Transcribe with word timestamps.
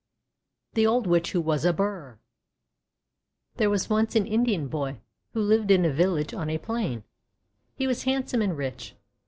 THE 0.73 0.87
OLD 0.87 1.05
WITCH 1.05 1.33
WHO 1.33 1.41
WAS 1.41 1.63
A 1.63 1.71
BURR 1.73 2.13
Skidi 2.17 2.17
Pawnee 2.17 2.17
Tale 2.17 3.57
THERE 3.57 3.69
was 3.69 3.89
once 3.91 4.15
an 4.15 4.25
Indian 4.25 4.67
boy 4.67 4.99
who 5.35 5.41
lived 5.41 5.69
in 5.69 5.85
a 5.85 5.93
village 5.93 6.33
on 6.33 6.49
a 6.49 6.57
plain. 6.57 7.03
He 7.75 7.85
was 7.85 8.01
handsome 8.05 8.41
and 8.41 8.57
rich. 8.57 8.95